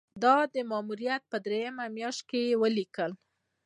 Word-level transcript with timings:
دا 0.23 0.37
د 0.53 0.55
ماموریت 0.71 1.23
په 1.31 1.37
دریمه 1.45 1.85
میاشت 1.95 2.21
کې 2.29 2.39
یې 2.47 2.55
ولیکل. 2.61 3.11